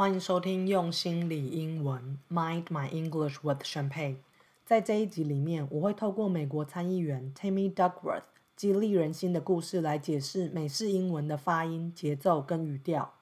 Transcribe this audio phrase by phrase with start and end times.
[0.00, 4.16] 欢迎收听用心理英文，Mind My English with 申沛。
[4.64, 8.22] 在这一集里面，我会透过美国参议员 Tammy Duckworth
[8.56, 13.12] 激励人心的故事来解释美式英文的发音、节奏跟语调。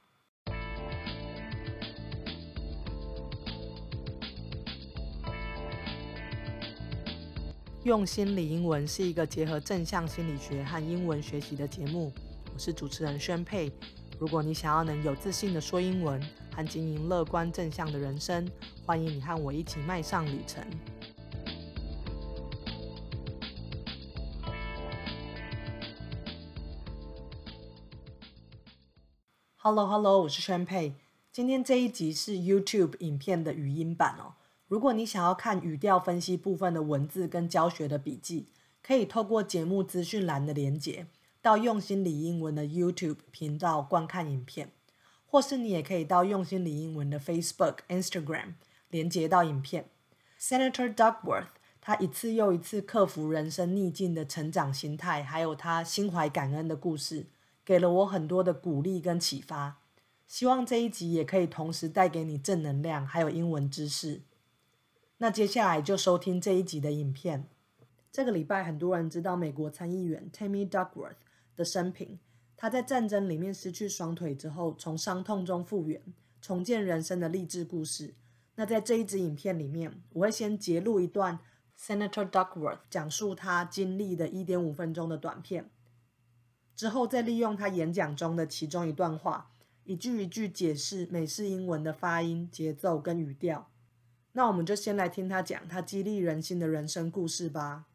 [7.83, 12.13] 用心理英文是一个结合正向心理学和英文学习的节目。
[12.55, 13.73] 我是主持人宣佩。
[14.21, 16.21] 如果你想要能有自信的说英文
[16.59, 18.45] 和经营乐观正向的人生，
[18.85, 20.61] 欢迎你和我一起迈上旅程。
[29.55, 30.97] Hello Hello，我是宣佩。
[31.31, 34.35] 今天这一集是 YouTube 影片的语音版哦。
[34.67, 38.49] 如果你想要看语调分析部分的文字跟教学的笔记，
[38.83, 41.07] 可以透过节目资讯栏的连接。
[41.41, 44.73] 到用心理英文的 YouTube 频道观看影片，
[45.39, 48.55] 或是你也可以到用心理英文的 Facebook、Instagram
[48.91, 49.89] 连接到影片。
[50.37, 57.29] Senator Duckworth 他一次又一次克服人生逆境的成长心态，还有他心怀感恩的故事，
[57.65, 59.79] 给了我很多的鼓励跟启发。
[60.27, 64.23] 希望这一集也可以同时带给你正能量，还有英文知识。
[65.19, 67.49] 那接下来就收听这一集的影片。
[68.11, 71.15] 这个礼拜很多人知道美国参议员 Tammy Duckworth。
[71.57, 72.21] 的生平，
[72.61, 76.03] 他在战争里面失去双腿之后，从伤痛中复原，
[76.43, 78.15] 重建人生的励志故事。
[78.57, 81.39] 那在这一支影片里面，我会先截录一段
[81.79, 85.71] Senator Duckworth 讲述他经历的一点五分钟的短片，
[86.75, 89.53] 之后再利用他演讲中的其中一段话，
[89.85, 93.71] 一句一句解释美式英文的发音、节奏跟语调。
[94.33, 97.87] 那我们就先来听他讲他激励人心的人生故事吧。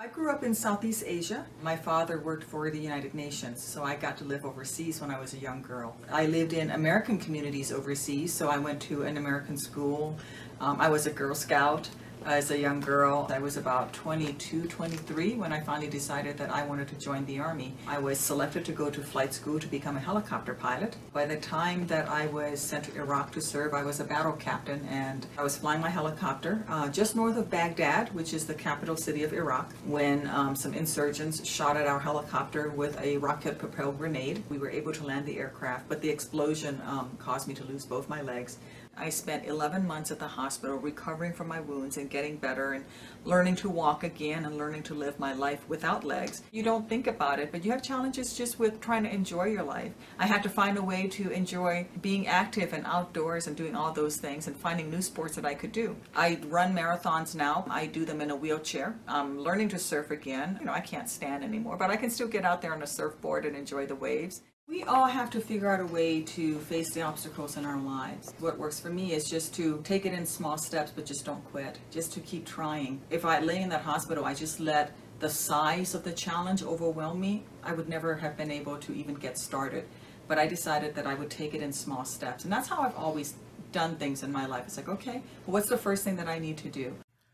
[0.00, 1.44] I grew up in Southeast Asia.
[1.60, 5.18] My father worked for the United Nations, so I got to live overseas when I
[5.18, 5.96] was a young girl.
[6.08, 10.16] I lived in American communities overseas, so I went to an American school.
[10.60, 11.90] Um, I was a Girl Scout
[12.24, 13.26] as a young girl.
[13.30, 17.38] I was about 22, 23 when I finally decided that I wanted to join the
[17.38, 17.74] Army.
[17.86, 20.96] I was selected to go to flight school to become a helicopter pilot.
[21.12, 24.32] By the time that I was sent to Iraq to serve, I was a battle
[24.32, 28.54] captain and I was flying my helicopter uh, just north of Baghdad, which is the
[28.54, 33.58] capital city of Iraq, when um, some insurgents shot at our helicopter with a rocket
[33.58, 34.42] propelled grenade.
[34.48, 37.84] We were able to land the aircraft, but the explosion um, caused me to lose
[37.84, 38.58] both my legs.
[38.98, 42.84] I spent 11 months at the hospital recovering from my wounds and getting better and
[43.24, 46.42] learning to walk again and learning to live my life without legs.
[46.50, 49.62] You don't think about it, but you have challenges just with trying to enjoy your
[49.62, 49.92] life.
[50.18, 53.92] I had to find a way to enjoy being active and outdoors and doing all
[53.92, 55.96] those things and finding new sports that I could do.
[56.16, 57.64] I run marathons now.
[57.70, 58.96] I do them in a wheelchair.
[59.06, 60.56] I'm learning to surf again.
[60.58, 62.86] You know, I can't stand anymore, but I can still get out there on a
[62.86, 64.42] surfboard and enjoy the waves.
[64.67, 68.33] We all have to figure out a way to face the obstacles in our lives.
[68.39, 71.43] What works for me is just to take it in small steps, but just don't
[71.51, 71.79] quit.
[71.91, 73.01] Just to keep trying.
[73.09, 77.19] If I lay in that hospital, I just let the size of the challenge overwhelm
[77.19, 79.83] me, I would never have been able to even get started.
[80.27, 82.45] But I decided that I would take it in small steps.
[82.45, 83.35] And that's how I've always
[83.71, 84.63] done things in my life.
[84.65, 86.93] It's like, okay, well, what's the first thing that I need to do?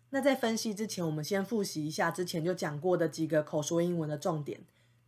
[0.09, 4.59] 那在分析之前，我们先复习一下之前就讲过的几个口说英文的重点。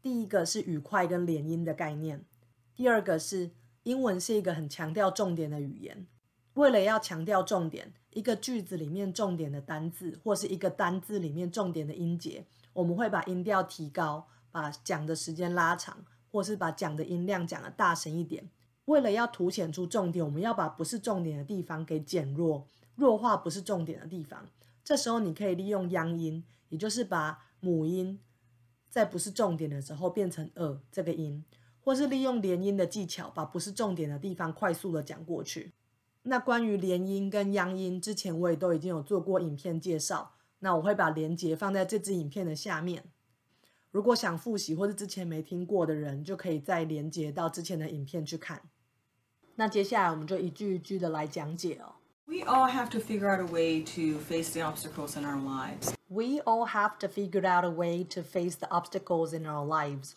[0.07, 2.25] 第一个是语块跟连音的概念，
[2.77, 3.51] 第二个是
[3.83, 6.07] 英文是一个很强调重点的语言。
[6.55, 18.49] 为了要强调重点，一个句子里面重点的单字，或是一个单字里面重点的音节，我们会把音调提高，把讲的时间拉长，或是把讲的音量讲的大声一点。
[18.85, 24.47] 为了要凸显出重点，我们要把不是重点的地方给减弱，弱化不是重点的地方。
[24.85, 28.21] 这时候你可以利用央音，也就是把母音。
[28.97, 31.45] 在不是重点的时候变成呃这个音，
[31.83, 35.75] 或是利用连音的技巧，把不是重点的地方快速的讲过去。
[36.23, 43.05] 那关于连音跟央音，之前我也都已经有做过影片介绍，那我会把连接放在这支影片的下面。
[43.91, 48.63] 如果想复习或是之前没听过的人，就可以再连接到之前的影片去看。
[49.57, 51.97] 那接下来我们就一句一句的来讲解哦。
[52.25, 55.96] We all have to figure out a way to face the obstacles in our lives.
[56.09, 60.13] We all have to figure out a way to face the obstacles in our lives.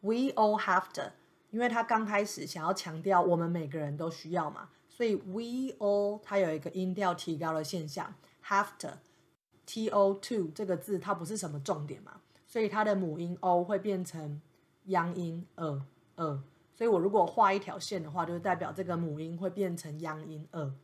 [0.00, 1.12] We all have to，
[1.50, 8.14] 因为他刚开始想要强调我们每个人都需要嘛，所以 we all 它有一个音调提高的现象。
[8.46, 14.40] Have to，t o two 这个字它不是什么重点嘛，所以它的母音 o 会变成
[14.86, 15.86] 央音呃
[16.16, 16.42] 呃，
[16.74, 20.74] 所以我如果画一条线的话，就是代表这个母音会变成央音呃。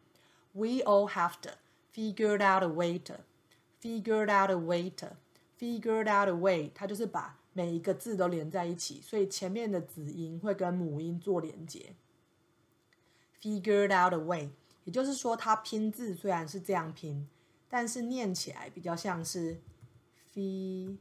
[0.52, 1.50] We all have to
[1.92, 3.14] figure out a way to
[3.83, 5.07] figure out a way to
[5.57, 11.95] figure out a way，它就是把每一个字都连在一起，所以前面的子音会跟母音做连接。
[13.41, 14.49] figured out a way，
[14.83, 17.27] 也就是说，它拼字虽然是这样拼，
[17.69, 19.61] 但是念起来比较像是
[20.33, 20.97] figured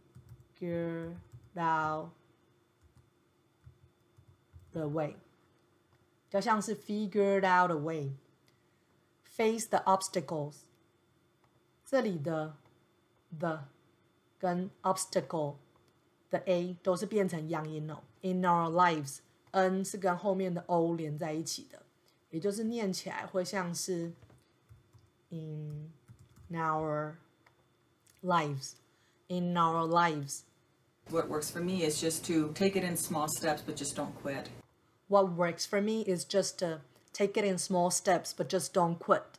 [1.55, 2.11] out
[4.73, 10.63] the way，比较像是 figured out a way。Face the obstacles，
[11.87, 12.57] 这里的
[13.39, 13.61] the
[14.39, 15.57] 跟 obstacle
[16.31, 18.03] 的 a 都是变成阳音了。
[18.23, 21.83] In our lives，n 是跟后面的 o 连在一起的，
[22.31, 24.13] 也就是念起来会像是
[25.31, 25.93] in
[26.53, 27.15] our
[28.23, 33.77] lives。In our lives。What works for me is just to take it in small steps, but
[33.77, 34.47] just don't quit.
[35.09, 36.81] What works for me is just to
[37.13, 39.39] take it in small steps, but just don't quit.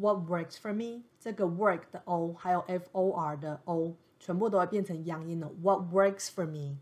[0.00, 1.02] What works for me？
[1.20, 5.50] 这个 work 的 o 还有 f o r 的 o 全部都会变成阳音了。
[5.60, 6.78] What works for me？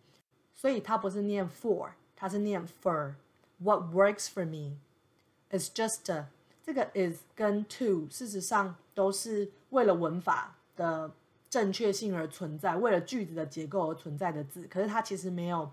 [0.54, 3.14] 所以它不是念 for，它是念 for。
[3.58, 6.26] What works for me？It's just
[6.62, 11.10] 这个 is 跟 to 事实上都是为了文法的
[11.50, 14.68] 正确性而存在，为了句子的结构而存在的字。
[14.68, 15.68] 可是它其实没有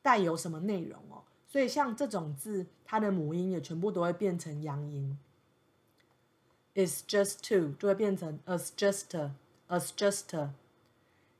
[0.00, 1.24] 带有什么内容哦。
[1.48, 5.18] 所以像这种字，它的母音也全部都会变成阳音。
[6.75, 9.31] is just to 就会变成 as just
[9.67, 10.49] as just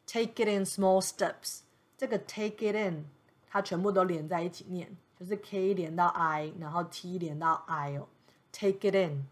[0.05, 1.59] take it in small steps。
[1.97, 3.05] 这个 take it in
[3.49, 4.87] 它全部都连在一起念，
[5.19, 8.07] 就是 k 连到 i，然后 t 连到 i 哦。
[8.51, 9.27] take it in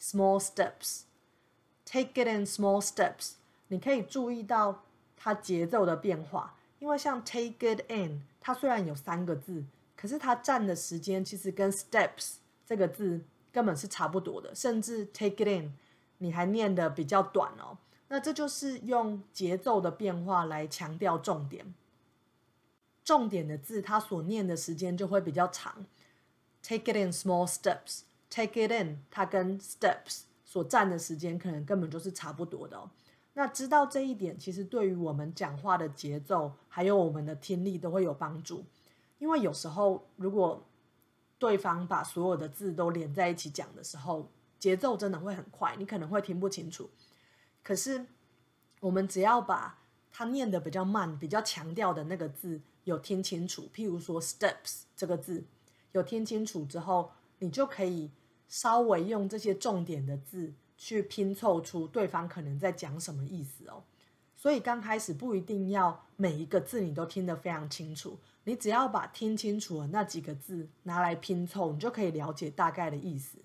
[0.00, 3.32] small steps。take it in small steps，
[3.68, 4.84] 你可以注意到
[5.16, 9.64] 它节奏的变化，因为像 take it in，它虽然有三个字。
[9.96, 13.20] 可是它占的时间其实跟 steps 这个字
[13.55, 15.73] 根本是差不多的，甚至 take it in
[16.17, 17.77] 你还念的比较短哦。
[18.09, 21.73] 那这就是用节奏的变化来强调重点。
[23.05, 25.85] 重点的字它所念的时间就会比较长。
[26.61, 32.91] take it in small steps，take it in 它跟 steps 所占的时间可能根本就是差不多的哦。
[33.35, 38.65] 那知道这一点，其实对于我们讲话的节奏还有我们的听力都会有帮助。
[39.19, 40.61] 因为有时候，如果
[41.37, 46.89] 对方把所有的字都连在一起讲的时候，节奏真的会很快，你可能会听不清楚。
[47.61, 48.05] 可是，
[48.79, 49.79] 我们只要把
[50.11, 55.43] 他念的比较慢、比较强调的那个字有听清楚，譬如说 “steps” 这个字
[55.91, 58.11] 有听清楚之后，你就可以
[58.47, 63.83] 稍微用这些重点的字去拼凑出对方可能在讲什么意思哦。
[64.35, 68.19] 所以刚开始不一定要每一个字你都听得非常清楚。
[68.43, 73.39] 你只要把听清楚的那几个字拿来拼凑，你就可以了解大概的意思。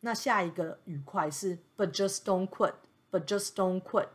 [0.00, 2.74] 那下一个语块是 But just don't quit.
[3.10, 4.08] But just don't quit.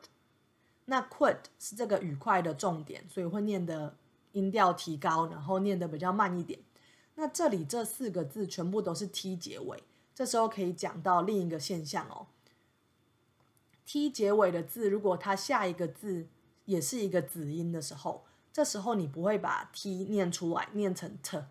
[0.86, 3.96] 那 quit 是这个语块的重点，所以会念的
[4.34, 6.60] 音调提高，然后念的比较慢一点。
[7.16, 12.28] 那这里这四个字全部都是 t 结尾，这时候可以讲到另一个现象哦。
[13.92, 16.28] T 结尾的字，如果它下一个字
[16.66, 18.24] 也是一个子音的时候。
[18.54, 21.44] 这时候你不会把 t 念出来，念成 t，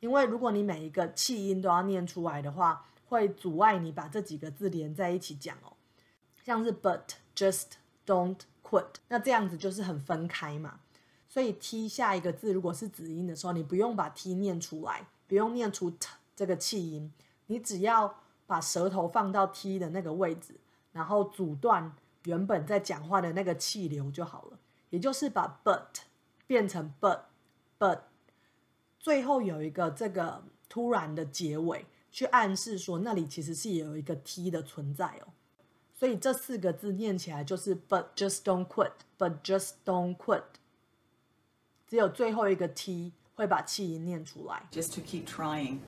[0.00, 5.74] 因为如果你每一个气音都要念出来的话，会阻碍你把这几个字连在一起讲哦。
[6.42, 7.02] 像是 but
[7.36, 7.72] just
[8.06, 10.80] don't quit，那这样子就是很分开嘛。
[11.28, 17.12] 所以 t 下一个字如果是子音的时候，你不用把 t 念出来，不用念出 t 这个气音，
[17.48, 20.54] 你只要把舌头放到 t 的那个位置，
[20.94, 24.58] 然后阻断原本在讲话的那个气流就好了。
[24.88, 25.84] 也就是把 but。
[26.46, 27.20] 变成 but
[27.78, 28.00] but，
[28.98, 35.32] 最后有一个这个突然的结尾，去暗示说那里其实是有一个 t 的存在哦。
[35.94, 40.42] 所以这四个字念起来就是 but just don't quit，but just don't quit。
[41.86, 44.68] 只有最后一个 t 会把气音念出来。
[44.70, 45.78] Just to keep trying。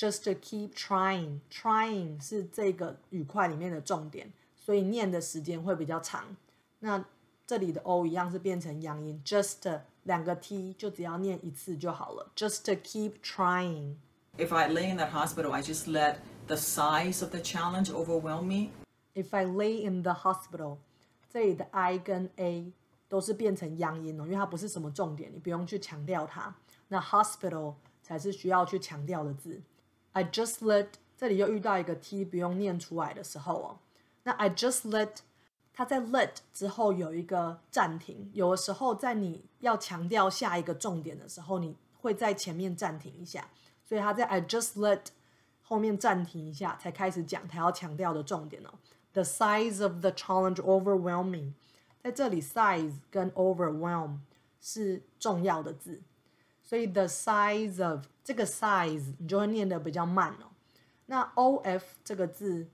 [0.00, 6.36] Just to keep trying。Trying 是这个语块里面的重点，所以念的时间会比较长。
[6.80, 7.02] 那
[7.46, 16.16] 这里的 o 一样是变成阳音，just 两个 t 就只要念一次就好了，just keep trying。If I lay in that hospital, I just let
[16.46, 18.70] the size of the challenge overwhelm me.
[19.14, 20.76] If I lay in the hospital，
[21.30, 22.70] 这里的 i 跟 a
[23.08, 26.54] 都是变成阳音哦，因为它不是什么重点，你不用去强调它。
[26.88, 29.62] 那 hospital 才是需要去强调的字。
[30.13, 30.87] I just let
[31.17, 33.77] 这里又遇到一个 t 不用念出来的时候哦，
[34.23, 35.17] 那 I just let
[35.73, 43.47] 它在 let 之后有一个暂停，有的时候在你要强调下一个重点的时候，你会在前面暂停一下，
[43.85, 45.01] 所以它在 I just let
[45.61, 48.73] 后面暂停一下，才开始讲它要强调的重点哦。
[49.13, 51.53] The size of the challenge overwhelming，
[52.03, 54.19] 在这里 size 跟 overwhelm
[54.59, 56.01] 是重要的字，
[56.71, 60.47] 所以 the size of 这个 size 你就会念的比较慢哦。
[61.07, 62.65] 那 o f 这个字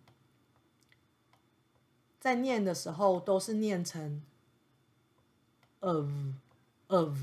[2.20, 4.22] 在念的时候都是念成
[5.80, 6.08] of
[6.90, 7.18] of，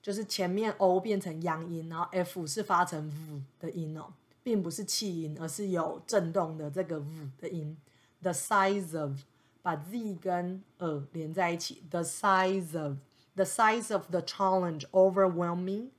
[0.00, 4.12] 就是前面 o 变成阳音，然后 f 是发成 v 的音哦，
[4.44, 7.76] 并不是气音，而是有震动的这个 v 的音。
[8.22, 9.18] The size of
[9.60, 12.98] 把 z 跟 a 连在一起，the size of
[13.37, 15.89] the size of the challenge overwhelming，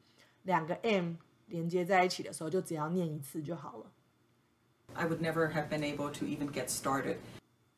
[0.43, 3.87] 两个 m 连接在一起的时候，就只要念一次就好了。
[4.95, 7.17] I would never have been able to even get started.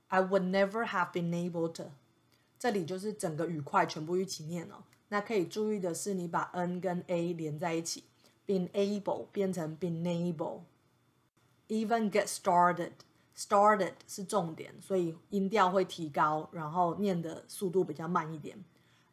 [0.09, 1.91] I would never have been able to。
[2.59, 4.85] 这里就是整个语块全部一起念哦。
[5.09, 8.05] 那可以注意的是，你把 n 跟 a 连在一起，
[8.47, 18.57] been able 变成 been able。Even get started。started 是重点，所以音调会提高，然后念的速度比较慢一点。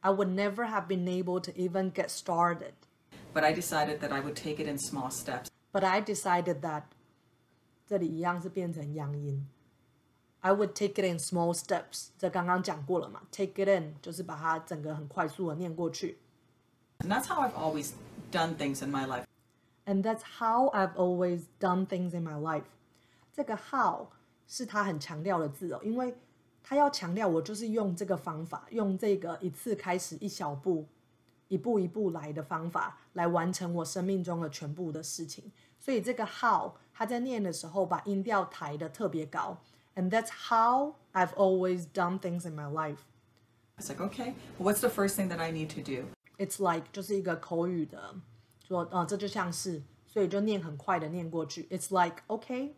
[0.02, 2.74] I would never have been able to even get started.
[3.34, 5.50] But I decided that I would take it in small steps.
[5.72, 6.84] But I decided that
[7.88, 9.48] 这里一样是变成阳音。
[10.42, 13.22] I would take it in small steps，这刚刚讲过了嘛？
[13.32, 16.20] Take it in 就是把它整个很快速的念过去。
[17.00, 17.94] And that's how I've always
[18.32, 19.26] done things in my life.
[19.86, 22.66] And that's how I've always done things in my life.
[23.32, 24.10] 这个 how
[24.48, 26.14] 是他很强调的字哦，因为
[26.69, 30.87] 他要强调我就是用这个方法，用这个一次开始一小步，
[31.49, 35.51] 一步一步来的方法来完成我生命中的全部的事情。
[35.79, 39.57] 所以这个 how 他在念的时候把音调抬得特别高。
[39.95, 42.99] And that's how I've always done things in my life.
[43.79, 46.09] It's like, okay, what's the first thing that I need to do?
[46.37, 48.15] It's like 就是一个口语的
[48.69, 51.63] 说，啊、呃，这就像是，所以就念很快的念过去。
[51.71, 52.73] It's like, okay,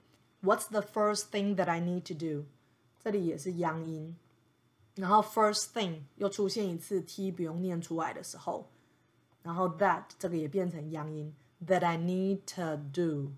[0.44, 2.46] what's the first thing that I need to do?
[3.02, 4.14] 这里也是阳音，
[4.94, 8.68] 然后 first thing 又出现一次 t 不用念出来的时候，
[9.42, 11.34] 然后 that 这个也变成阳音
[11.66, 13.32] ，that I need to do.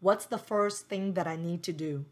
[0.00, 2.04] What's the first thing that I need to do?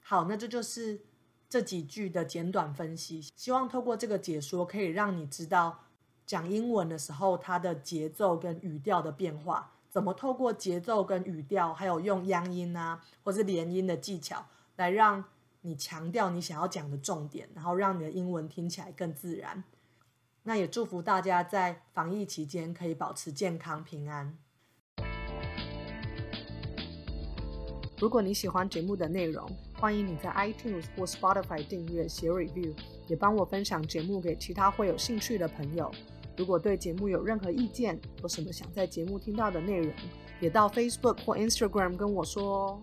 [0.00, 1.00] 好，那这就是
[1.48, 3.22] 这几句的简短分析。
[3.36, 5.84] 希望透过这个解说，可以让你知道
[6.26, 14.44] 讲英文的时候它的节奏跟语调的变化，怎么透过节奏跟语调，还有用央音啊，或是连音的技巧，
[14.76, 15.24] 来让
[15.60, 19.62] 你强调你想要讲的重点，然后让你的英文听起来更自然。
[20.42, 24.36] 那也祝福大家在防疫期间可以保持健康平安。
[28.00, 32.74] 如果你喜欢节目的内容，欢迎你在 iTunes 或 Spotify 订阅、写 review，
[33.06, 35.88] 也帮我分享节目给其他会有兴趣的朋友。
[36.36, 39.94] 如果对节目有任何意见，有什么想在节目听到的内容，
[40.40, 42.82] 也到 Facebook 或 Instagram 跟我说哦。